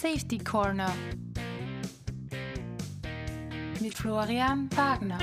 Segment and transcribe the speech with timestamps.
[0.00, 0.90] Safety Corner
[3.82, 5.18] mit Florian Wagner.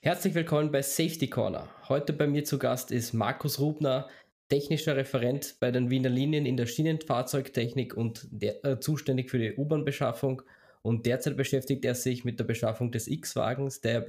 [0.00, 1.68] Herzlich willkommen bei Safety Corner.
[1.90, 4.08] Heute bei mir zu Gast ist Markus Rubner,
[4.48, 9.54] technischer Referent bei den Wiener Linien in der Schienenfahrzeugtechnik und der, äh, zuständig für die
[9.54, 10.40] U-Bahn-Beschaffung.
[10.80, 14.00] Und derzeit beschäftigt er sich mit der Beschaffung des X-Wagens, der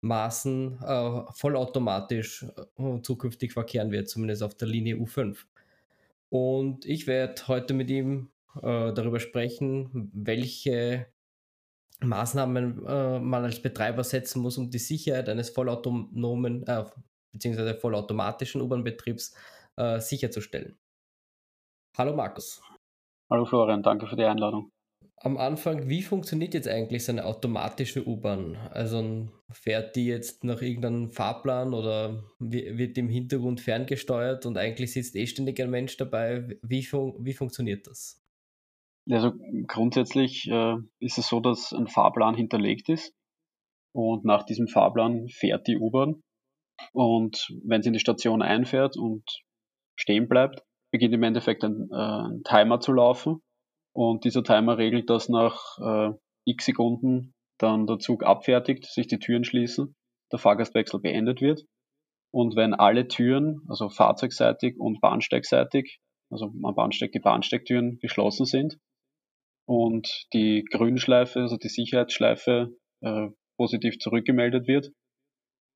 [0.00, 2.44] bekanntermaßen äh, vollautomatisch
[2.78, 5.36] äh, zukünftig verkehren wird, zumindest auf der Linie U5.
[6.30, 11.06] Und ich werde heute mit ihm äh, darüber sprechen, welche
[12.02, 16.84] Maßnahmen äh, man als Betreiber setzen muss, um die Sicherheit eines vollautonomen äh,
[17.32, 17.74] bzw.
[17.74, 19.34] vollautomatischen U-Bahn-Betriebs
[19.98, 20.76] sicherzustellen.
[21.96, 22.60] Hallo Markus.
[23.30, 24.70] Hallo Florian, danke für die Einladung.
[25.22, 28.56] Am Anfang, wie funktioniert jetzt eigentlich so eine automatische U-Bahn?
[28.70, 35.14] Also fährt die jetzt nach irgendeinem Fahrplan oder wird im Hintergrund ferngesteuert und eigentlich sitzt
[35.16, 36.58] eh ständig ein Mensch dabei?
[36.62, 38.24] Wie, fun wie funktioniert das?
[39.10, 39.32] Also
[39.66, 43.12] grundsätzlich äh, ist es so, dass ein Fahrplan hinterlegt ist
[43.92, 46.22] und nach diesem Fahrplan fährt die U-Bahn
[46.92, 49.24] und wenn sie in die Station einfährt und
[49.96, 53.42] stehen bleibt, beginnt im Endeffekt ein, äh, ein Timer zu laufen
[54.00, 56.14] und dieser Timer regelt, dass nach äh,
[56.46, 59.94] x Sekunden dann der Zug abfertigt, sich die Türen schließen,
[60.32, 61.66] der Fahrgastwechsel beendet wird
[62.32, 68.78] und wenn alle Türen, also fahrzeugseitig und bahnsteigseitig, also am Bahnsteig die Bahnsteigtüren geschlossen sind,
[69.66, 72.70] und die Grünschleife, also die Sicherheitsschleife,
[73.02, 73.28] äh,
[73.58, 74.90] positiv zurückgemeldet wird,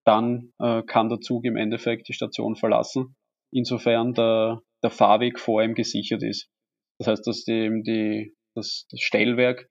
[0.07, 3.17] dann äh, kann der Zug im Endeffekt die Station verlassen,
[3.53, 6.49] insofern der, der Fahrweg vor ihm gesichert ist.
[6.99, 9.69] Das heißt, dass die, die, das, das Stellwerk,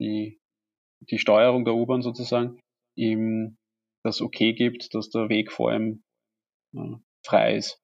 [0.00, 0.40] die,
[1.10, 2.58] die Steuerung der U-Bahn sozusagen,
[2.96, 3.56] ihm
[4.04, 6.02] das Okay gibt, dass der Weg vor ihm
[6.74, 7.78] äh, frei ist.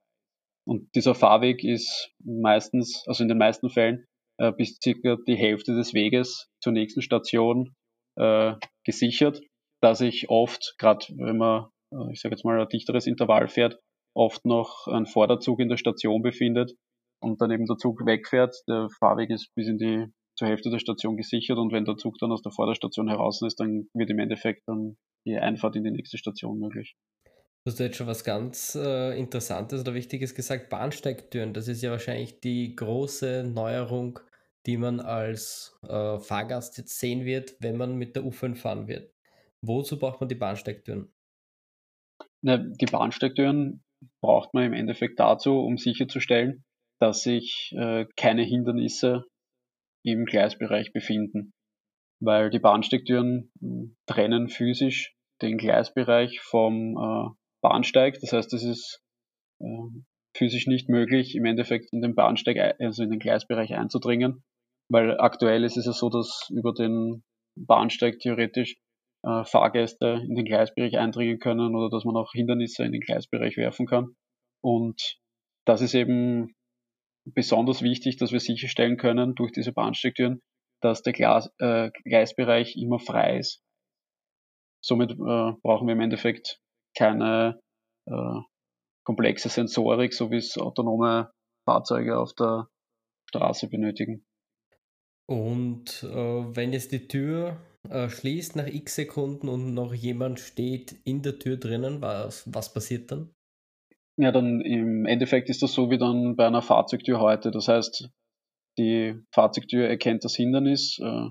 [0.66, 4.06] Und dieser Fahrweg ist meistens, also in den meisten Fällen,
[4.38, 7.74] äh, bis circa die Hälfte des Weges zur nächsten Station
[8.16, 8.54] äh,
[8.84, 9.40] gesichert,
[9.80, 13.78] da sich oft, gerade wenn man, äh, ich sage jetzt mal, ein dichteres Intervall fährt,
[14.14, 16.74] oft noch ein Vorderzug in der Station befindet
[17.20, 18.56] und dann eben der Zug wegfährt.
[18.68, 20.06] Der Fahrweg ist bis in die
[20.36, 23.58] zur Hälfte der Station gesichert und wenn der Zug dann aus der Vorderstation heraus ist,
[23.58, 24.96] dann wird im Endeffekt dann
[25.26, 26.96] die Einfahrt in die nächste Station möglich.
[27.64, 30.70] Du hast jetzt schon was ganz äh, Interessantes oder Wichtiges gesagt.
[30.70, 34.20] Bahnsteigtüren, das ist ja wahrscheinlich die große Neuerung
[34.68, 39.10] die man als äh, Fahrgast jetzt sehen wird, wenn man mit der U5 fahren wird.
[39.62, 41.10] Wozu braucht man die Bahnsteigtüren?
[42.42, 43.82] Na, die Bahnsteigtüren
[44.20, 46.64] braucht man im Endeffekt dazu, um sicherzustellen,
[47.00, 49.24] dass sich äh, keine Hindernisse
[50.04, 51.52] im Gleisbereich befinden.
[52.20, 57.30] Weil die Bahnsteigtüren hm, trennen physisch den Gleisbereich vom äh,
[57.62, 58.18] Bahnsteig.
[58.20, 59.00] Das heißt, es ist
[59.60, 59.66] äh,
[60.36, 64.42] physisch nicht möglich, im Endeffekt in den Bahnsteig, also in den Gleisbereich einzudringen.
[64.90, 67.22] Weil aktuell ist es ja so, dass über den
[67.56, 68.76] Bahnsteig theoretisch
[69.24, 73.56] äh, Fahrgäste in den Gleisbereich eindringen können oder dass man auch Hindernisse in den Gleisbereich
[73.56, 74.16] werfen kann.
[74.62, 75.18] Und
[75.66, 76.54] das ist eben
[77.34, 80.40] besonders wichtig, dass wir sicherstellen können durch diese Bahnsteigtüren,
[80.80, 83.62] dass der Glas, äh, Gleisbereich immer frei ist.
[84.84, 85.16] Somit äh,
[85.62, 86.60] brauchen wir im Endeffekt
[86.96, 87.60] keine
[88.06, 88.40] äh,
[89.04, 91.30] komplexe Sensorik, so wie es autonome
[91.66, 92.68] Fahrzeuge auf der
[93.28, 94.24] Straße benötigen.
[95.26, 97.58] Und äh, wenn jetzt die Tür
[97.90, 102.72] äh, schließt nach x Sekunden und noch jemand steht in der Tür drinnen, was, was
[102.72, 103.34] passiert dann?
[104.20, 107.52] Ja, dann im Endeffekt ist das so wie dann bei einer Fahrzeugtür heute.
[107.52, 108.10] Das heißt,
[108.76, 111.28] die Fahrzeugtür erkennt das Hindernis, äh,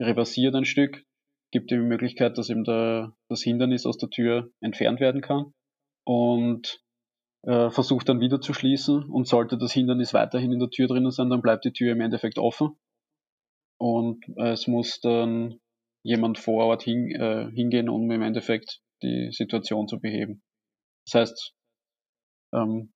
[0.00, 1.04] reversiert ein Stück,
[1.50, 5.52] gibt die Möglichkeit, dass eben der, das Hindernis aus der Tür entfernt werden kann
[6.06, 6.80] und
[7.42, 9.04] äh, versucht dann wieder zu schließen.
[9.04, 12.00] Und sollte das Hindernis weiterhin in der Tür drinnen sein, dann bleibt die Tür im
[12.00, 12.76] Endeffekt offen
[13.80, 15.58] und es muss dann
[16.02, 20.42] jemand vor Ort hin, äh, hingehen, um im Endeffekt die Situation zu beheben.
[21.06, 21.54] Das heißt,
[22.54, 22.92] ähm,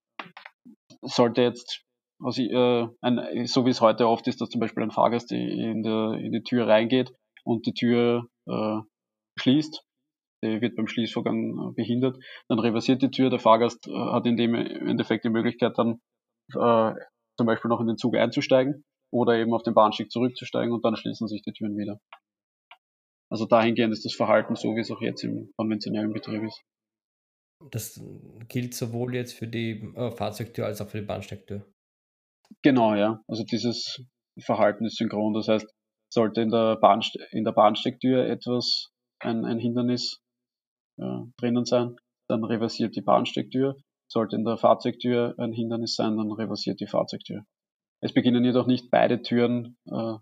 [1.03, 1.85] sollte jetzt,
[2.23, 5.83] also, äh, ein, so wie es heute oft ist, dass zum Beispiel ein Fahrgast in,
[5.83, 7.13] der, in die Tür reingeht
[7.45, 8.79] und die Tür äh,
[9.39, 9.85] schließt,
[10.43, 12.19] der wird beim Schließvorgang äh, behindert,
[12.49, 16.01] dann reversiert die Tür, der Fahrgast äh, hat in dem Endeffekt die Möglichkeit dann
[16.55, 16.95] äh,
[17.37, 20.97] zum Beispiel noch in den Zug einzusteigen oder eben auf den Bahnsteig zurückzusteigen und dann
[20.97, 21.99] schließen sich die Türen wieder.
[23.31, 26.63] Also dahingehend ist das Verhalten so, wie es auch jetzt im konventionellen Betrieb ist.
[27.71, 28.01] Das
[28.49, 31.67] gilt sowohl jetzt für die äh, Fahrzeugtür als auch für die Bahnsteigtür.
[32.63, 33.23] Genau, ja.
[33.27, 34.05] Also dieses
[34.41, 35.35] Verhalten ist synchron.
[35.35, 35.67] Das heißt,
[36.13, 38.91] sollte in der, Bahnste in der Bahnsteigtür etwas,
[39.21, 40.21] ein, ein Hindernis
[40.99, 41.97] äh, drinnen sein,
[42.29, 43.77] dann reversiert die Bahnsteigtür.
[44.09, 47.45] Sollte in der Fahrzeugtür ein Hindernis sein, dann reversiert die Fahrzeugtür.
[48.01, 50.15] Es beginnen jedoch nicht beide Türen äh,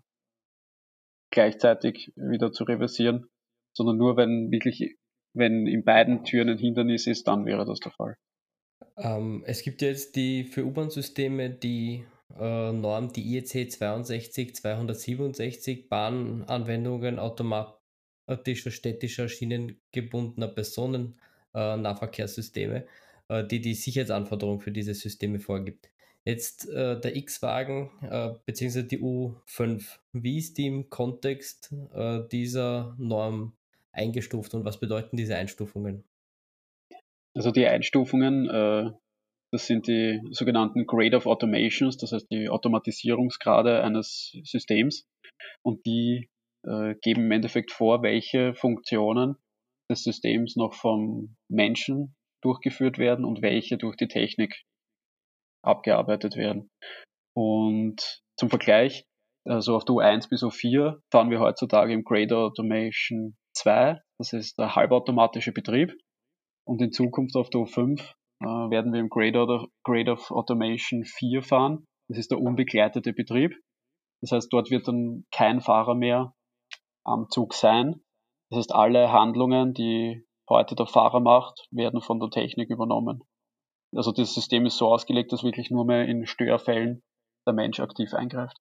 [1.31, 3.27] gleichzeitig wieder zu reversieren,
[3.75, 4.95] sondern nur wenn wirklich,
[5.33, 8.17] wenn in beiden Türen ein Hindernis ist, dann wäre das der Fall.
[8.97, 12.05] Ähm, es gibt jetzt die für U-Bahn-Systeme die
[12.39, 22.85] äh, Norm, die IEC 62 267 Bahnanwendungen automatischer städtischer schienengebundener Personennahverkehrssysteme,
[23.29, 25.89] äh, die die Sicherheitsanforderungen für diese Systeme vorgibt.
[26.25, 28.83] Jetzt äh, der X-Wagen äh, bzw.
[28.83, 29.99] die U5.
[30.13, 33.57] Wie ist die im Kontext äh, dieser Norm
[33.93, 36.03] eingestuft und was bedeuten diese Einstufungen?
[37.35, 38.91] Also die Einstufungen, äh,
[39.51, 45.05] das sind die sogenannten Grade of Automations, das heißt die Automatisierungsgrade eines Systems.
[45.63, 46.29] Und die
[46.65, 49.35] äh, geben im Endeffekt vor, welche Funktionen
[49.89, 54.63] des Systems noch vom Menschen durchgeführt werden und welche durch die Technik
[55.63, 56.69] abgearbeitet werden.
[57.35, 59.05] Und zum Vergleich,
[59.45, 64.57] also auf der U1 bis U4 fahren wir heutzutage im Grade Automation 2, das ist
[64.57, 65.93] der halbautomatische Betrieb.
[66.65, 71.03] Und in Zukunft auf der U5 äh, werden wir im Grade, of, Grade of Automation
[71.03, 71.85] 4 fahren.
[72.07, 73.53] Das ist der unbegleitete Betrieb.
[74.21, 76.33] Das heißt, dort wird dann kein Fahrer mehr
[77.05, 78.01] am Zug sein.
[78.49, 83.23] Das heißt, alle Handlungen, die heute der Fahrer macht, werden von der Technik übernommen.
[83.95, 87.03] Also das System ist so ausgelegt, dass wirklich nur mehr in Störfällen
[87.45, 88.57] der Mensch aktiv eingreift.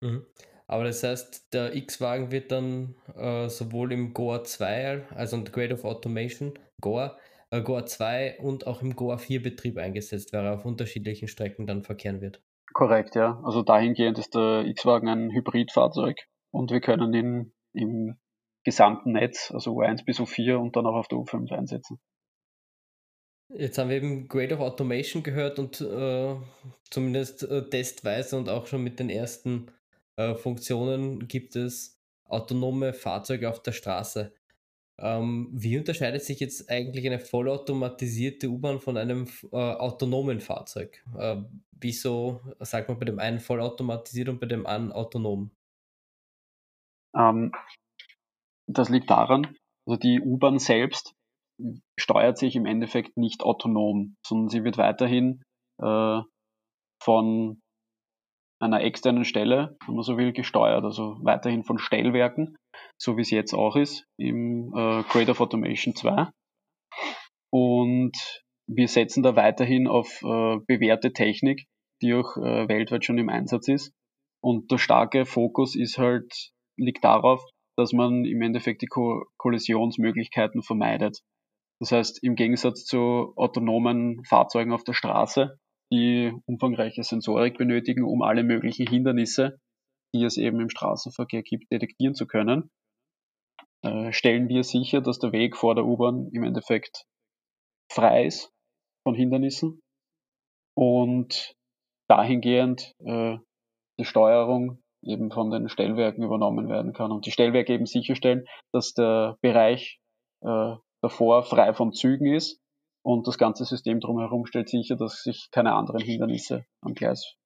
[0.00, 0.26] Mhm.
[0.68, 5.74] Aber das heißt, der X-Wagen wird dann äh, sowohl im Goa 2, also im Grade
[5.74, 7.16] of Automation, Goa,
[7.50, 11.66] äh, Goa 2 und auch im Goa 4 Betrieb eingesetzt, weil er auf unterschiedlichen Strecken
[11.66, 12.42] dann verkehren wird.
[12.72, 13.40] Korrekt, ja.
[13.44, 18.16] Also dahingehend ist der X-Wagen ein Hybridfahrzeug und wir können ihn im
[18.64, 22.00] gesamten Netz, also U1 bis U4 und dann auch auf der U5 einsetzen.
[23.48, 26.34] Jetzt haben wir eben Grade of Automation gehört und äh,
[26.90, 29.70] zumindest äh, testweise und auch schon mit den ersten
[30.16, 34.32] äh, Funktionen gibt es autonome Fahrzeuge auf der Straße.
[34.98, 41.04] Ähm, wie unterscheidet sich jetzt eigentlich eine vollautomatisierte U-Bahn von einem äh, autonomen Fahrzeug?
[41.18, 41.42] Äh,
[41.72, 45.50] wieso sagt man bei dem einen vollautomatisiert und bei dem anderen autonom?
[47.14, 47.52] Ähm,
[48.66, 51.14] das liegt daran, also die U-Bahn selbst
[51.98, 55.42] steuert sich im Endeffekt nicht autonom, sondern sie wird weiterhin
[55.80, 56.20] äh,
[57.02, 57.60] von
[58.58, 62.56] einer externen Stelle, wenn man so will, gesteuert, also weiterhin von Stellwerken,
[62.98, 66.28] so wie es jetzt auch ist im äh, Grade of Automation 2.
[67.52, 68.16] Und
[68.68, 71.66] wir setzen da weiterhin auf äh, bewährte Technik,
[72.02, 73.92] die auch äh, weltweit schon im Einsatz ist.
[74.42, 77.42] Und der starke Fokus ist halt, liegt darauf,
[77.76, 81.20] dass man im Endeffekt die Ko Kollisionsmöglichkeiten vermeidet.
[81.78, 85.58] Das heißt, im Gegensatz zu autonomen Fahrzeugen auf der Straße,
[85.92, 89.58] die umfangreiche Sensorik benötigen, um alle möglichen Hindernisse,
[90.14, 92.70] die es eben im Straßenverkehr gibt, detektieren zu können,
[93.82, 97.04] äh, stellen wir sicher, dass der Weg vor der U-Bahn im Endeffekt
[97.90, 98.50] frei ist
[99.06, 99.80] von Hindernissen
[100.76, 101.54] und
[102.08, 103.36] dahingehend äh,
[103.98, 108.92] die Steuerung eben von den Stellwerken übernommen werden kann und die Stellwerke eben sicherstellen, dass
[108.92, 110.00] der Bereich
[110.42, 112.60] äh, davor frei von Zügen ist
[113.06, 117.36] und das ganze System drumherum stellt sicher, dass sich keine anderen Hindernisse am Gleis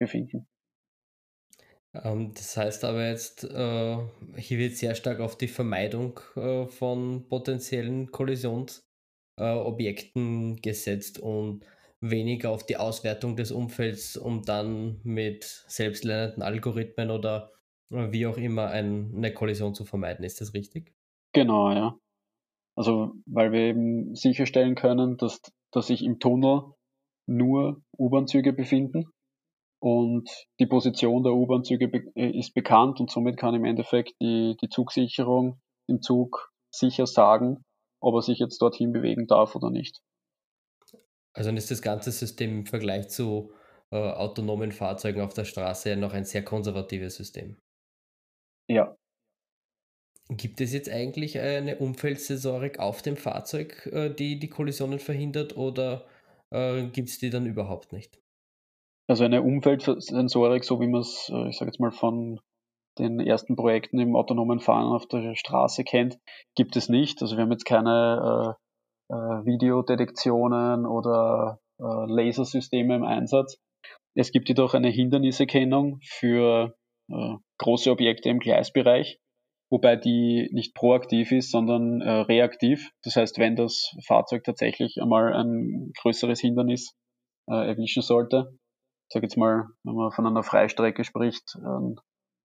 [0.00, 0.48] befinden.
[1.94, 3.96] Ähm, das heißt aber jetzt, äh,
[4.36, 11.64] hier wird sehr stark auf die Vermeidung äh, von potenziellen Kollisionsobjekten äh, gesetzt und
[12.00, 17.52] weniger auf die Auswertung des Umfelds, um dann mit selbstlernenden Algorithmen oder
[17.88, 20.24] wie auch immer eine Kollision zu vermeiden.
[20.24, 20.92] Ist das richtig?
[21.32, 21.96] Genau, ja.
[22.76, 25.40] Also, weil wir eben sicherstellen können, dass,
[25.72, 26.62] dass sich im Tunnel
[27.26, 29.06] nur U-Bahn-Züge befinden
[29.82, 30.28] und
[30.60, 34.68] die Position der U-Bahn-Züge be äh, ist bekannt und somit kann im Endeffekt die, die
[34.68, 37.64] Zugsicherung im Zug sicher sagen,
[38.00, 40.00] ob er sich jetzt dorthin bewegen darf oder nicht.
[41.34, 43.52] Also ist das ganze System im Vergleich zu
[43.90, 47.58] äh, autonomen Fahrzeugen auf der Straße ja noch ein sehr konservatives System.
[48.68, 48.94] Ja,
[50.28, 56.06] Gibt es jetzt eigentlich eine Umfeldsensorik auf dem Fahrzeug, äh, die die Kollisionen verhindert oder
[56.50, 58.18] äh, gibt es die dann überhaupt nicht?
[59.08, 62.40] Also eine Umfeldsensorik, so wie man es, äh, ich sage jetzt mal, von
[62.98, 66.18] den ersten Projekten im autonomen Fahren auf der Straße kennt,
[66.54, 67.22] gibt es nicht.
[67.22, 68.56] Also wir haben jetzt keine
[69.08, 73.58] äh, Videodetektionen oder äh, Lasersysteme im Einsatz.
[74.14, 76.74] Es gibt jedoch eine Hinderniserkennung für
[77.10, 79.18] äh, große Objekte im Gleisbereich
[79.72, 82.90] wobei die nicht proaktiv ist, sondern äh, reaktiv.
[83.02, 86.94] Das heißt, wenn das Fahrzeug tatsächlich einmal ein größeres Hindernis
[87.48, 88.52] äh, erwischen sollte,
[89.10, 91.94] sag jetzt mal, wenn man von einer Freistrecke spricht, äh,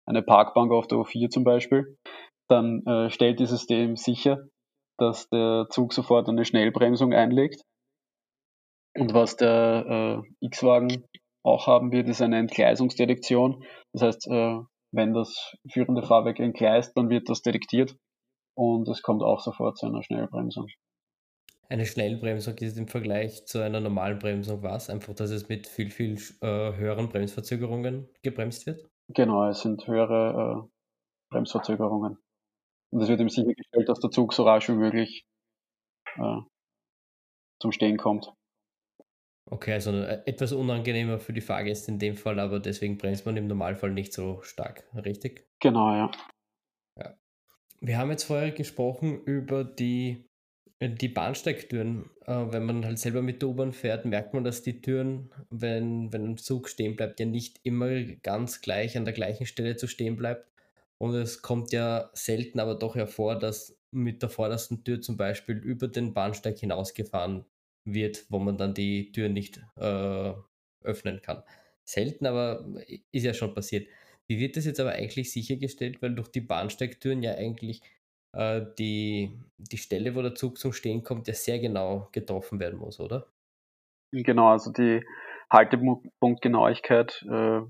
[0.07, 1.97] eine Parkbank auf der O4 zum Beispiel,
[2.50, 4.45] dann äh, stellt dieses System sicher,
[4.99, 7.62] dass der Zug sofort eine Schnellbremsung einlegt.
[8.99, 11.04] Und was der äh, X-Wagen
[11.43, 13.64] auch haben wird, ist eine Entgleisungsdetektion.
[13.95, 14.61] Das heißt, äh,
[14.94, 17.96] wenn das führende Fahrwerk entgleist, dann wird das detektiert
[18.54, 20.68] und es kommt auch sofort zu einer Schnellbremsung.
[21.68, 24.90] Eine Schnellbremsung ist im Vergleich zu einer normalen Bremsung was?
[24.90, 28.86] Einfach, dass es mit viel, viel äh, höheren Bremsverzögerungen gebremst wird?
[29.08, 30.68] Genau, es sind höhere äh,
[31.30, 32.18] Bremsverzögerungen.
[32.90, 35.24] Und es wird ihm sichergestellt, dass der Zug so rasch wie möglich
[36.16, 36.40] äh,
[37.60, 38.32] zum Stehen kommt.
[39.46, 43.36] Okay, also äh, etwas unangenehmer für die Fahrgäste in dem Fall, aber deswegen bremst man
[43.36, 45.46] im Normalfall nicht so stark, richtig?
[45.60, 46.10] Genau, ja.
[46.98, 47.14] ja.
[47.80, 50.24] Wir haben jetzt vorher gesprochen über die,
[50.78, 52.10] äh, die Bahnsteigtüren.
[52.26, 56.10] Äh, wenn man halt selber mit der U-Bahn fährt, merkt man, dass die Türen, wenn,
[56.12, 59.88] wenn ein Zug stehen bleibt, ja nicht immer ganz gleich an der gleichen Stelle zu
[59.88, 60.50] stehen bleibt.
[60.96, 65.56] Und es kommt ja selten aber doch hervor, dass mit der vordersten Tür zum Beispiel
[65.56, 67.44] über den Bahnsteig hinausgefahren
[67.84, 70.32] wird, wo man dann die Tür nicht äh,
[70.82, 71.42] öffnen kann.
[71.84, 72.64] Selten, aber
[73.12, 73.88] ist ja schon passiert.
[74.26, 77.82] Wie wird das jetzt aber eigentlich sichergestellt, weil durch die Bahnsteigtüren ja eigentlich
[78.32, 82.78] äh, die, die Stelle, wo der Zug zum Stehen kommt, ja sehr genau getroffen werden
[82.78, 83.26] muss, oder?
[84.12, 85.04] Genau, also die
[85.50, 87.60] Haltepunktgenauigkeit äh,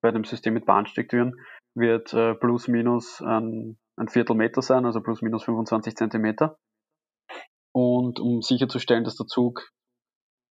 [0.00, 1.34] bei dem System mit Bahnsteigtüren
[1.74, 6.56] wird äh, plus minus ein, ein Viertelmeter sein, also plus minus 25 Zentimeter.
[7.74, 9.70] Und um sicherzustellen, dass der Zug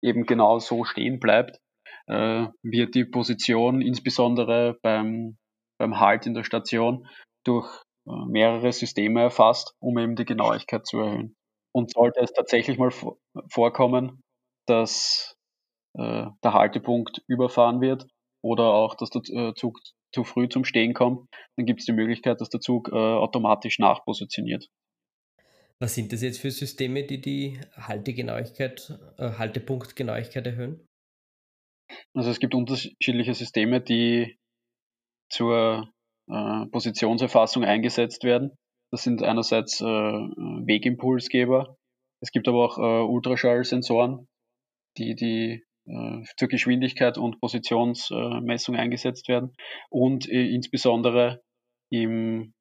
[0.03, 1.59] eben genau so stehen bleibt,
[2.07, 5.37] äh, wird die Position insbesondere beim,
[5.79, 7.07] beim Halt in der Station
[7.43, 7.67] durch
[8.07, 11.35] äh, mehrere Systeme erfasst, um eben die Genauigkeit zu erhöhen.
[11.73, 12.91] Und sollte es tatsächlich mal
[13.49, 14.21] vorkommen,
[14.67, 15.35] dass
[15.97, 18.07] äh, der Haltepunkt überfahren wird
[18.43, 19.79] oder auch, dass der äh, Zug
[20.13, 23.79] zu früh zum Stehen kommt, dann gibt es die Möglichkeit, dass der Zug äh, automatisch
[23.79, 24.67] nachpositioniert.
[25.79, 30.85] Was sind das jetzt für Systeme, die die Haltegenauigkeit, äh, Haltepunktgenauigkeit erhöhen?
[32.15, 34.37] Also es gibt unterschiedliche Systeme, die
[35.29, 35.91] zur
[36.29, 38.55] äh, Positionserfassung eingesetzt werden.
[38.91, 41.77] Das sind einerseits äh, Wegimpulsgeber.
[42.21, 44.27] Es gibt aber auch äh, Ultraschallsensoren,
[44.97, 49.53] die, die äh, zur Geschwindigkeit und Positionsmessung eingesetzt werden.
[49.89, 51.41] Und äh, insbesondere
[51.91, 52.53] im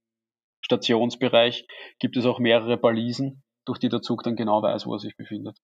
[0.67, 1.65] Stationsbereich
[2.01, 5.17] gibt es auch mehrere Balisen, durch die der Zug dann genau weiß, wo er sich
[5.17, 5.57] befindet.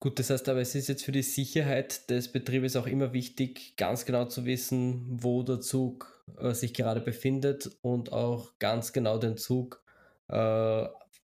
[0.00, 3.76] Gut, das heißt aber, es ist jetzt für die Sicherheit des Betriebes auch immer wichtig,
[3.76, 9.18] ganz genau zu wissen, wo der Zug äh, sich gerade befindet und auch ganz genau
[9.18, 9.84] den Zug
[10.28, 10.86] äh,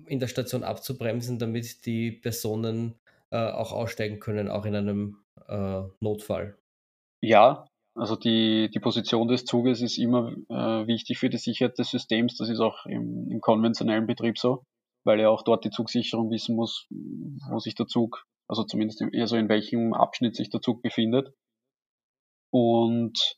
[0.06, 2.96] in der Station abzubremsen, damit die Personen
[3.32, 6.58] äh, auch aussteigen können, auch in einem äh, Notfall.
[7.22, 11.92] Ja, also die, die Position des Zuges ist immer äh, wichtig für die Sicherheit des
[11.92, 12.38] Systems.
[12.38, 14.64] Das ist auch im, im konventionellen Betrieb so,
[15.04, 19.36] weil ja auch dort die Zugsicherung wissen muss, wo sich der Zug, also zumindest also
[19.36, 21.34] in welchem Abschnitt sich der Zug befindet.
[22.52, 23.38] Und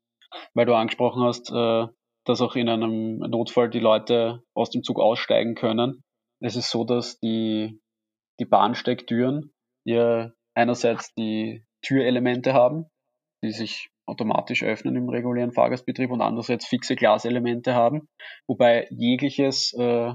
[0.53, 1.87] weil du angesprochen hast, äh,
[2.25, 6.03] dass auch in einem Notfall die Leute aus dem Zug aussteigen können.
[6.41, 7.79] Es ist so, dass die,
[8.39, 9.53] die Bahnsteigtüren
[9.85, 12.85] ja einerseits die Türelemente haben,
[13.43, 18.07] die sich automatisch öffnen im regulären Fahrgastbetrieb und andererseits fixe Glaselemente haben,
[18.47, 20.13] wobei jegliches, äh,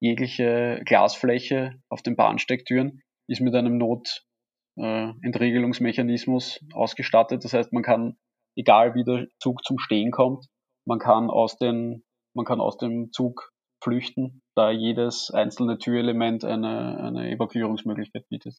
[0.00, 7.44] jegliche Glasfläche auf den Bahnsteigtüren ist mit einem Notentriegelungsmechanismus äh, ausgestattet.
[7.44, 8.18] Das heißt, man kann,
[8.56, 10.46] egal wie der Zug zum Stehen kommt,
[10.86, 12.04] man kann aus, den,
[12.34, 18.58] man kann aus dem Zug flüchten, da jedes einzelne Türelement eine, eine Evakuierungsmöglichkeit bietet.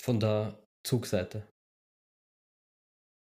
[0.00, 1.46] Von der Zugseite.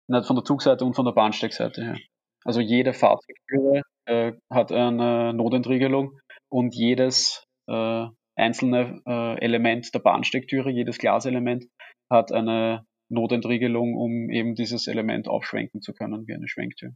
[0.09, 1.97] Nicht von der Zugseite und von der Bahnsteigseite her.
[2.44, 6.18] Also jede Fahrzeugtüre äh, hat eine Notentriegelung
[6.49, 11.66] und jedes äh, einzelne äh, Element der Bahnsteigtüre, jedes Glaselement
[12.11, 16.92] hat eine Notentriegelung, um eben dieses Element aufschwenken zu können, wie eine Schwenktür.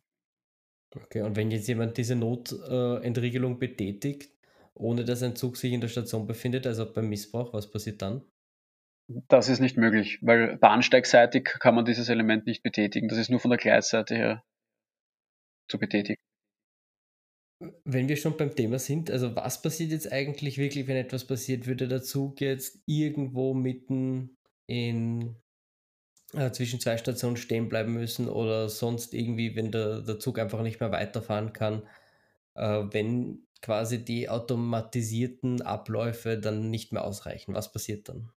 [0.95, 4.31] Okay, und wenn jetzt jemand diese Notentriegelung betätigt,
[4.75, 8.23] ohne dass ein Zug sich in der Station befindet, also beim Missbrauch, was passiert dann?
[9.09, 13.09] Das ist nicht möglich, weil bahnsteigseitig kann man dieses Element nicht betätigen.
[13.09, 14.45] Das ist nur von der Gleisseite her
[15.69, 16.21] zu betätigen.
[17.85, 21.67] Wenn wir schon beim Thema sind, also was passiert jetzt eigentlich wirklich, wenn etwas passiert?
[21.67, 24.37] Würde der Zug jetzt irgendwo mitten
[24.67, 25.37] in
[26.35, 30.63] äh, zwischen zwei Stationen stehen bleiben müssen oder sonst irgendwie, wenn der, der Zug einfach
[30.63, 31.83] nicht mehr weiterfahren kann?
[32.57, 37.55] äh, wenn quasi die automatisierten Abläufe dann nicht mehr ausreichen?
[37.55, 38.31] Was passiert dann?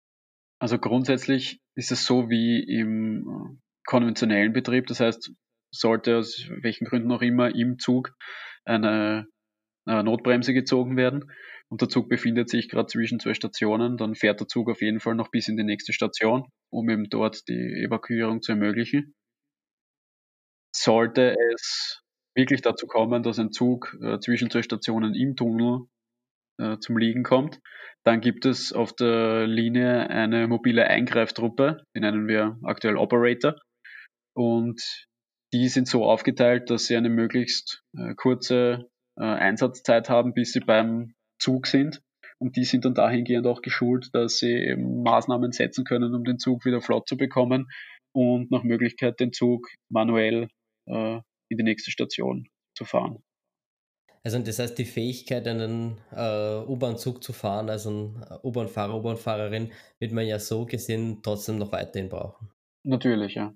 [0.59, 4.87] Also grundsätzlich ist es so wie im konventionellen Betrieb.
[4.87, 5.31] Das heißt,
[5.71, 8.13] sollte aus welchen Gründen auch immer im Zug
[8.65, 9.27] eine,
[9.85, 11.31] eine Notbremse gezogen werden
[11.69, 14.99] und der Zug befindet sich gerade zwischen zwei Stationen, dann fährt der Zug auf jeden
[14.99, 19.15] Fall noch bis in die nächste Station, um eben dort die Evakuierung zu ermöglichen.
[20.73, 22.01] Sollte es
[22.35, 25.87] wirklich dazu kommen, dass ein Zug äh, zwischen zwei Stationen im Tunnel
[26.59, 27.59] äh, zum Liegen kommt,
[28.07, 33.57] dann gibt es auf der Linie eine mobile Eingreiftruppe, die nennen wir aktuell Operator.
[34.33, 34.81] Und
[35.51, 38.87] die sind so aufgeteilt, dass sie eine möglichst äh, kurze
[39.19, 42.01] äh, Einsatzzeit haben, bis sie beim Zug sind.
[42.39, 46.39] Und die sind dann dahingehend auch geschult, dass sie eben Maßnahmen setzen können, um den
[46.39, 47.67] Zug wieder flott zu bekommen
[48.15, 50.47] und nach Möglichkeit den Zug manuell
[50.87, 53.21] äh, in die nächste Station zu fahren.
[54.27, 60.11] Also das heißt, die Fähigkeit, einen äh, U-Bahn-Zug zu fahren, also ein U-Bahn-Fahrer, U-Bahn-Fahrerin, wird
[60.11, 62.49] man ja so gesehen trotzdem noch weiterhin brauchen.
[62.83, 63.55] Natürlich, ja.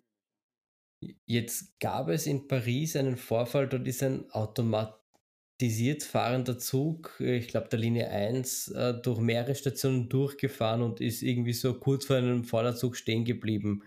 [1.26, 7.68] Jetzt gab es in Paris einen Vorfall, dort ist ein automatisiert fahrender Zug, ich glaube
[7.68, 12.46] der Linie 1, äh, durch mehrere Stationen durchgefahren und ist irgendwie so kurz vor einem
[12.46, 13.84] Vorderzug stehen geblieben.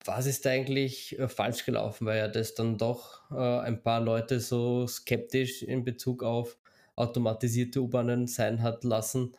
[0.00, 4.40] Äh, was ist eigentlich äh, falsch gelaufen, weil ja das dann doch ein paar Leute
[4.40, 6.58] so skeptisch in Bezug auf
[6.96, 9.32] automatisierte U-Bahnen sein hat lassen.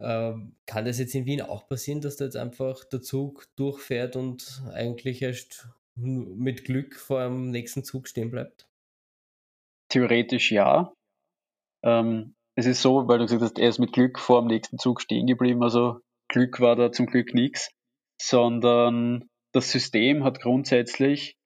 [0.00, 4.16] Ähm, kann das jetzt in Wien auch passieren, dass da jetzt einfach der Zug durchfährt
[4.16, 8.66] und eigentlich erst mit Glück vor dem nächsten Zug stehen bleibt?
[9.90, 10.92] Theoretisch ja.
[11.82, 14.78] Ähm, es ist so, weil du gesagt hast, er ist mit Glück vor dem nächsten
[14.78, 15.62] Zug stehen geblieben.
[15.62, 17.70] Also Glück war da zum Glück nichts,
[18.20, 21.36] sondern das System hat grundsätzlich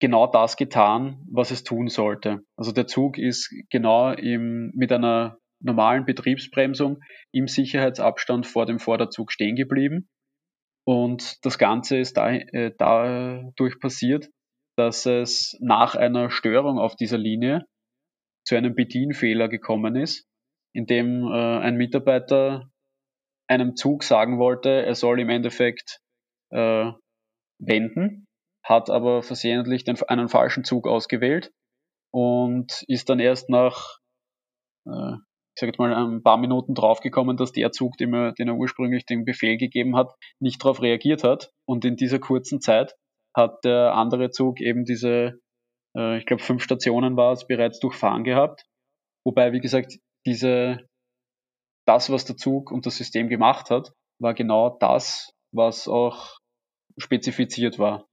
[0.00, 2.40] genau das getan, was es tun sollte.
[2.56, 6.98] Also der Zug ist genau im, mit einer normalen Betriebsbremsung
[7.32, 10.08] im Sicherheitsabstand vor dem Vorderzug stehen geblieben.
[10.84, 14.28] Und das Ganze ist da, äh, dadurch passiert,
[14.76, 17.64] dass es nach einer Störung auf dieser Linie
[18.44, 20.26] zu einem Bedienfehler gekommen ist,
[20.74, 22.68] in dem äh, ein Mitarbeiter
[23.48, 26.00] einem Zug sagen wollte, er soll im Endeffekt
[26.50, 26.90] äh,
[27.64, 28.26] wenden,
[28.64, 31.52] hat aber versehentlich den, einen falschen Zug ausgewählt
[32.12, 33.98] und ist dann erst nach
[34.86, 35.16] äh,
[35.54, 38.56] ich sage jetzt mal, ein paar Minuten draufgekommen, dass der Zug, den er, den er
[38.56, 41.52] ursprünglich den Befehl gegeben hat, nicht darauf reagiert hat.
[41.66, 42.94] Und in dieser kurzen Zeit
[43.36, 45.40] hat der andere Zug eben diese,
[45.96, 48.64] äh, ich glaube, fünf Stationen war es bereits durchfahren gehabt.
[49.26, 50.86] Wobei, wie gesagt, diese,
[51.86, 56.38] das, was der Zug und das System gemacht hat, war genau das, was auch
[56.96, 58.08] spezifiziert war.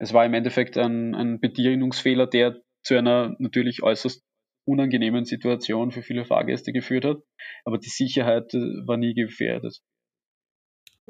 [0.00, 4.22] Es war im Endeffekt ein, ein Bedienungsfehler, der zu einer natürlich äußerst
[4.64, 7.22] unangenehmen Situation für viele Fahrgäste geführt hat.
[7.64, 9.80] Aber die Sicherheit äh, war nie gefährdet.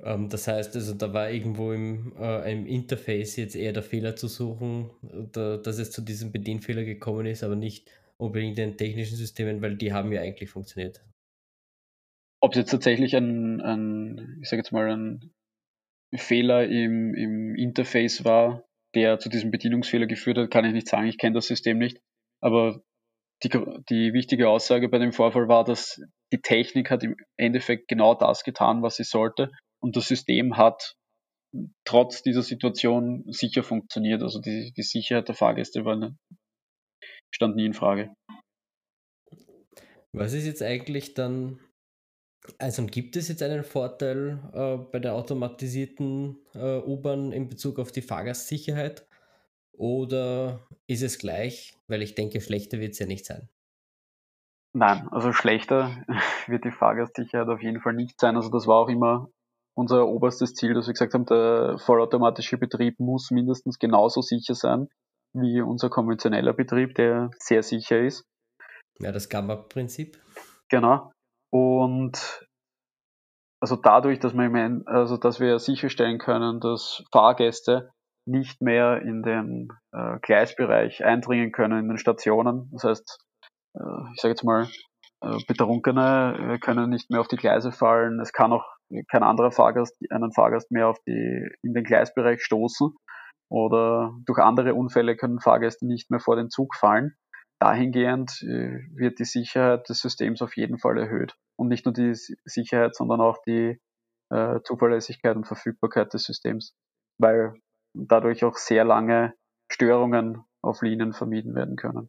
[0.02, 4.16] Ähm, das heißt, also da war irgendwo im, äh, im Interface jetzt eher der Fehler
[4.16, 4.90] zu suchen,
[5.32, 9.60] da, dass es zu diesem Bedienfehler gekommen ist, aber nicht unbedingt in den technischen Systemen,
[9.60, 11.04] weil die haben ja eigentlich funktioniert.
[12.40, 15.32] Ob es jetzt tatsächlich ein, ein ich sage jetzt mal, ein
[16.14, 21.06] Fehler im, im Interface war, der zu diesem Bedienungsfehler geführt hat, kann ich nicht sagen.
[21.06, 22.00] Ich kenne das System nicht.
[22.40, 22.80] Aber
[23.42, 23.50] die,
[23.88, 26.00] die wichtige Aussage bei dem Vorfall war, dass
[26.32, 30.94] die Technik hat im Endeffekt genau das getan, was sie sollte und das System hat
[31.84, 34.22] trotz dieser Situation sicher funktioniert.
[34.22, 36.16] Also die, die Sicherheit der Fahrgäste war ne,
[37.34, 38.14] stand nie in Frage.
[40.12, 41.60] Was ist jetzt eigentlich dann,
[42.58, 47.92] also gibt es jetzt einen Vorteil äh, bei der automatisierten äh, U-Bahn in Bezug auf
[47.92, 49.06] die Fahrgastsicherheit?
[49.72, 51.74] Oder ist es gleich?
[51.86, 53.48] Weil ich denke, schlechter wird es ja nicht sein.
[54.72, 55.90] Nein, also schlechter
[56.46, 58.36] wird die Fahrgastsicherheit auf jeden Fall nicht sein.
[58.36, 59.30] Also das war auch immer
[59.74, 64.88] unser oberstes Ziel, dass wir gesagt haben, der vollautomatische Betrieb muss mindestens genauso sicher sein
[65.32, 68.24] wie unser konventioneller Betrieb, der sehr sicher ist.
[68.98, 70.18] Ja, das Gamma-Prinzip.
[70.68, 71.12] Genau.
[71.50, 72.46] Und
[73.60, 77.90] also dadurch, dass wir, also dass wir sicherstellen können, dass Fahrgäste
[78.26, 82.70] nicht mehr in den äh, Gleisbereich eindringen können, in den Stationen.
[82.72, 83.18] Das heißt,
[83.74, 84.68] äh, ich sage jetzt mal,
[85.22, 88.20] äh, Betrunkene äh, können nicht mehr auf die Gleise fallen.
[88.20, 88.64] Es kann auch
[89.10, 92.94] kein anderer Fahrgast einen Fahrgast mehr auf die, in den Gleisbereich stoßen
[93.50, 97.14] oder durch andere Unfälle können Fahrgäste nicht mehr vor den Zug fallen.
[97.60, 101.36] Dahingehend äh, wird die Sicherheit des Systems auf jeden Fall erhöht.
[101.56, 103.80] Und nicht nur die Sicherheit, sondern auch die
[104.30, 106.74] äh, Zuverlässigkeit und Verfügbarkeit des Systems.
[107.18, 107.54] Weil
[107.94, 109.34] dadurch auch sehr lange
[109.70, 112.08] Störungen auf Linien vermieden werden können.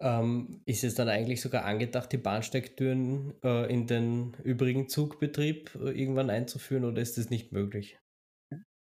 [0.00, 5.90] Ähm, ist es dann eigentlich sogar angedacht, die Bahnsteigtüren äh, in den übrigen Zugbetrieb äh,
[5.90, 7.98] irgendwann einzuführen oder ist das nicht möglich?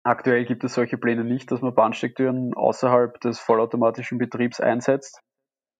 [0.05, 5.21] Aktuell gibt es solche Pläne nicht, dass man Bahnsteigtüren außerhalb des vollautomatischen Betriebs einsetzt.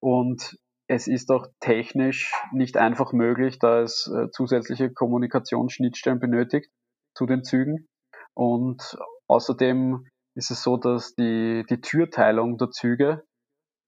[0.01, 0.57] Und
[0.87, 6.69] es ist auch technisch nicht einfach möglich, da es äh, zusätzliche Kommunikationsschnittstellen benötigt
[7.15, 7.87] zu den Zügen.
[8.33, 10.05] Und außerdem
[10.35, 13.23] ist es so, dass die, die Türteilung der Züge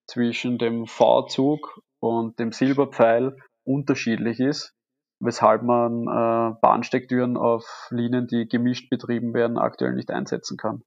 [0.08, 4.75] zwischen dem V-Zug und dem Silberpfeil unterschiedlich ist,
[5.26, 10.84] weshalb man äh, Bahnstecktüren auf Linien, die gemischt betrieben werden, aktuell nicht einsetzen kann.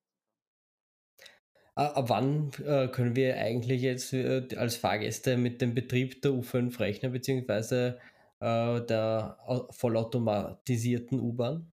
[1.74, 6.80] Ab wann äh, können wir eigentlich jetzt äh, als Fahrgäste mit dem Betrieb der U5
[6.80, 8.00] rechnen, beziehungsweise
[8.40, 9.38] äh, der
[9.70, 11.70] vollautomatisierten U-Bahn?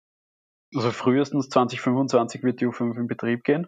[0.73, 3.67] Also frühestens 2025 wird die U5 in Betrieb gehen.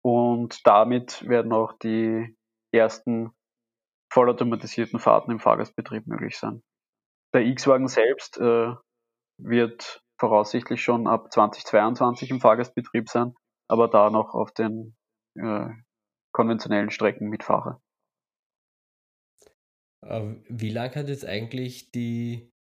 [0.00, 2.34] Und damit werden auch die
[2.72, 3.30] ersten
[4.10, 6.62] vollautomatisierten Fahrten im Fahrgastbetrieb möglich sein.
[7.34, 8.74] Der X-Wagen selbst äh,
[9.38, 13.34] wird voraussichtlich schon ab 2022 im Fahrgastbetrieb sein,
[13.68, 14.96] aber da noch auf den
[15.36, 15.68] äh,
[16.32, 17.82] konventionellen Strecken mit Fahrer.
[20.06, 22.54] Äh, wie lange hat jetzt eigentlich die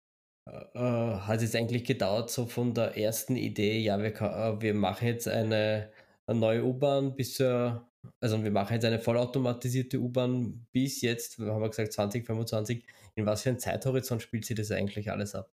[0.48, 4.74] äh, äh, hat es eigentlich gedauert, so von der ersten Idee, ja, wir, äh, wir
[4.74, 5.92] machen jetzt eine,
[6.26, 11.54] eine neue U-Bahn bis zur, also wir machen jetzt eine vollautomatisierte U-Bahn bis jetzt, wir
[11.54, 12.86] haben gesagt 2025.
[13.16, 15.50] In was für einem Zeithorizont spielt sich das eigentlich alles ab?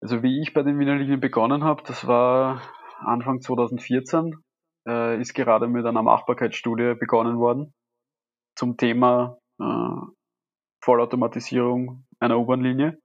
[0.00, 2.62] Also wie ich bei den Wiener Linien begonnen habe, das war
[2.98, 4.36] Anfang 2014,
[4.88, 7.72] äh, ist gerade mit einer Machbarkeitsstudie begonnen worden
[8.56, 10.00] zum Thema äh,
[10.82, 12.98] Vollautomatisierung einer U-Bahn-Linie.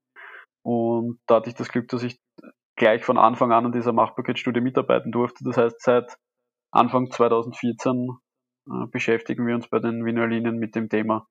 [0.63, 2.19] Und da hatte ich das Glück, dass ich
[2.75, 5.43] gleich von Anfang an an dieser Machbarkeitsstudie mitarbeiten durfte.
[5.43, 6.17] Das heißt, seit
[6.71, 8.09] Anfang 2014
[8.67, 11.27] äh, beschäftigen wir uns bei den Wiener Linien mit dem Thema.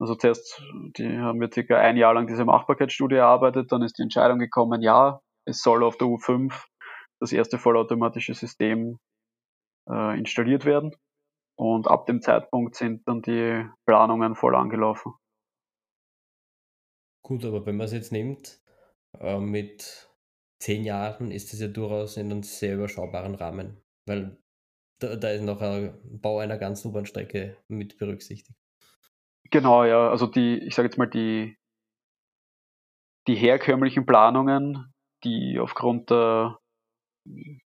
[0.00, 0.62] Also zuerst,
[0.96, 4.80] die haben wir circa ein Jahr lang diese Machbarkeitsstudie erarbeitet, dann ist die Entscheidung gekommen,
[4.80, 6.54] ja, es soll auf der U5
[7.20, 8.98] das erste vollautomatische System
[9.88, 10.96] äh, installiert werden.
[11.58, 15.12] Und ab dem Zeitpunkt sind dann die Planungen voll angelaufen.
[17.22, 18.62] Gut, aber wenn man es jetzt nimmt,
[19.18, 20.10] äh, mit
[20.62, 24.38] zehn Jahren ist das ja durchaus in einem sehr überschaubaren Rahmen, weil
[25.00, 28.56] da, da ist noch ein Bau einer ganzen U-Bahn-Strecke mit berücksichtigt.
[29.50, 31.56] Genau, ja, also die, ich sage jetzt mal, die,
[33.26, 34.92] die herkömmlichen Planungen,
[35.24, 36.58] die aufgrund der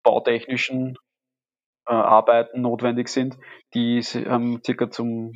[0.02, 0.96] bautechnischen
[1.86, 3.38] äh, Arbeiten notwendig sind,
[3.74, 5.32] die haben circa zum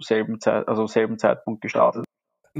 [0.00, 2.04] selben, Zeit, also selben Zeitpunkt gestartet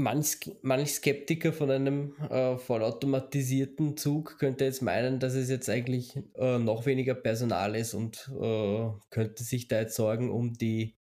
[0.01, 6.15] manch, manch Skeptiker von einem äh, vollautomatisierten Zug könnte jetzt meinen, dass es jetzt eigentlich
[6.35, 10.95] äh, noch weniger Personal ist und äh, könnte sich da jetzt Sorgen um die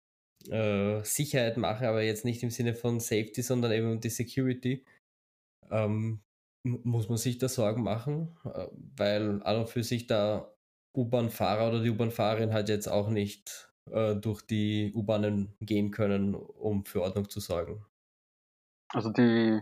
[0.49, 4.85] äh, Sicherheit machen, aber jetzt nicht im Sinne von Safety, sondern eben um die Security.
[5.71, 6.21] Ähm,
[6.63, 10.55] muss man sich da Sorgen machen, äh, weil an und für sich der
[10.95, 16.85] U-Bahn-Fahrer oder die U-Bahn-Fahrerin halt jetzt auch nicht äh, durch die U-Bahnen gehen können, um
[16.85, 17.85] für Ordnung zu sorgen.
[18.95, 19.59] Also die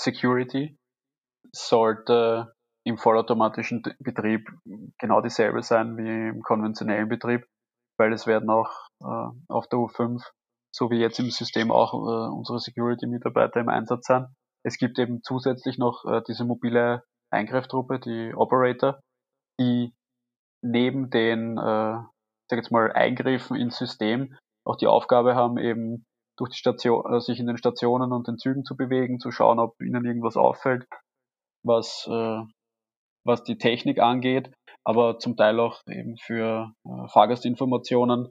[0.00, 0.78] Security
[1.52, 2.54] sollte
[2.86, 4.48] im vollautomatischen Betrieb
[4.98, 7.44] genau dieselbe sein wie im konventionellen Betrieb,
[7.98, 8.70] weil es werden auch
[9.02, 10.22] äh, auf der U5,
[10.74, 14.28] so wie jetzt im System auch äh, unsere Security-Mitarbeiter im Einsatz sein.
[14.64, 19.00] Es gibt eben zusätzlich noch äh, diese mobile Eingreiftruppe, die Operator,
[19.60, 19.92] die
[20.64, 22.00] neben den, äh,
[22.48, 26.06] sag jetzt mal, Eingriffen ins System auch die Aufgabe haben, eben
[26.36, 29.58] durch die Station, äh, sich in den Stationen und den Zügen zu bewegen, zu schauen,
[29.58, 30.86] ob ihnen irgendwas auffällt,
[31.64, 32.42] was, äh,
[33.24, 34.52] was die Technik angeht,
[34.84, 38.30] aber zum Teil auch eben für äh, Fahrgastinformationen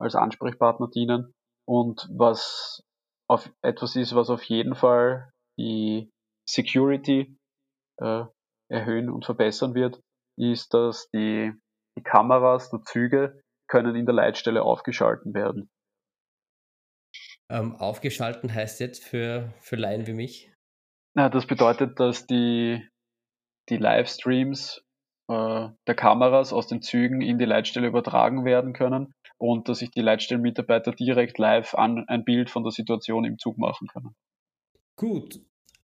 [0.00, 1.32] als Ansprechpartner dienen.
[1.68, 2.82] Und was
[3.30, 6.10] auf etwas ist, was auf jeden Fall die
[6.48, 7.36] Security
[8.00, 8.24] äh,
[8.68, 10.00] erhöhen und verbessern wird,
[10.38, 11.52] ist, dass die,
[11.96, 15.68] die Kameras der Züge können in der Leitstelle aufgeschalten werden.
[17.50, 20.52] Ähm, aufgeschalten heißt jetzt für, für Laien wie mich?
[21.14, 22.86] Ja, das bedeutet, dass die,
[23.68, 24.82] die Livestreams
[25.28, 29.90] äh, der Kameras aus den Zügen in die Leitstelle übertragen werden können und dass sich
[29.90, 34.14] die Leitstellenmitarbeiter direkt live an, ein Bild von der Situation im Zug machen können.
[34.96, 35.40] Gut,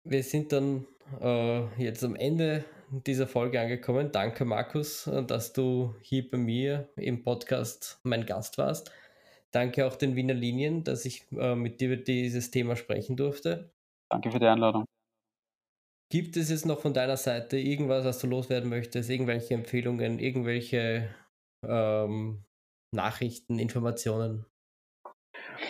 [0.04, 0.86] wir sind dann
[1.20, 2.64] äh, jetzt am Ende
[3.06, 4.10] dieser Folge angekommen.
[4.12, 8.92] Danke, Markus, dass du hier bei mir im Podcast mein Gast warst.
[9.52, 13.70] Danke auch den Wiener Linien, dass ich äh, mit dir über dieses Thema sprechen durfte.
[14.10, 14.86] Danke für die Einladung.
[16.10, 19.08] Gibt es jetzt noch von deiner Seite irgendwas, was du loswerden möchtest?
[19.08, 21.08] Irgendwelche Empfehlungen, irgendwelche
[21.66, 22.44] ähm,
[22.94, 24.44] Nachrichten, Informationen?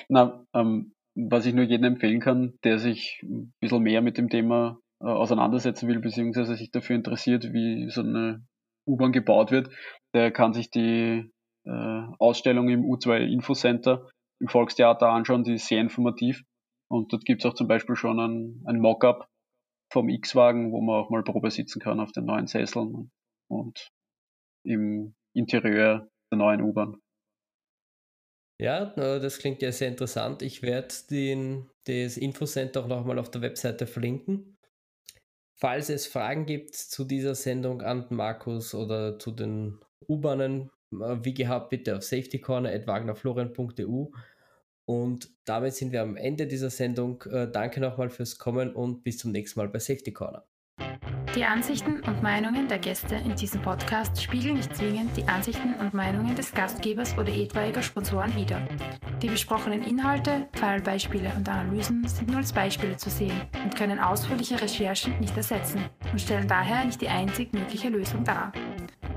[0.09, 4.29] Na, ähm, was ich nur jedem empfehlen kann, der sich ein bisschen mehr mit dem
[4.29, 8.45] Thema äh, auseinandersetzen will, beziehungsweise sich dafür interessiert, wie so eine
[8.89, 9.71] U-Bahn gebaut wird,
[10.15, 11.31] der kann sich die
[11.65, 14.09] äh, Ausstellung im U2 Infocenter
[14.41, 16.43] im Volkstheater anschauen, die ist sehr informativ.
[16.91, 19.29] Und dort gibt es auch zum Beispiel schon ein, ein Mockup
[19.93, 23.11] vom X-Wagen, wo man auch mal Probe sitzen kann auf den neuen Sesseln
[23.49, 23.89] und
[24.65, 27.01] im Interieur der neuen U-Bahn.
[28.61, 30.43] Ja, das klingt ja sehr interessant.
[30.43, 34.57] Ich werde den, das Infocenter auch nochmal auf der Webseite verlinken.
[35.59, 41.71] Falls es Fragen gibt zu dieser Sendung an Markus oder zu den U-Bahnen, wie gehabt,
[41.71, 44.07] bitte auf safetycorner.wagnerflorian.eu.
[44.85, 47.23] Und damit sind wir am Ende dieser Sendung.
[47.31, 50.45] Äh, danke nochmal fürs Kommen und bis zum nächsten Mal bei Safety Corner.
[51.35, 55.95] Die Ansichten und Meinungen der Gäste in diesem Podcast spiegeln nicht zwingend die Ansichten und
[55.95, 58.61] Meinungen des Gastgebers oder etwaiger Sponsoren wider.
[59.23, 64.61] Die besprochenen Inhalte, Fallbeispiele und Analysen sind nur als Beispiele zu sehen und können ausführliche
[64.61, 68.53] Recherchen nicht ersetzen und stellen daher nicht die einzig mögliche Lösung dar.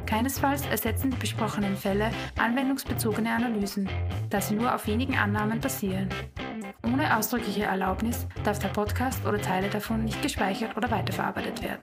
[0.05, 3.89] Keinesfalls ersetzen die besprochenen Fälle anwendungsbezogene Analysen,
[4.29, 6.09] da sie nur auf wenigen Annahmen basieren.
[6.83, 11.81] Ohne ausdrückliche Erlaubnis darf der Podcast oder Teile davon nicht gespeichert oder weiterverarbeitet werden.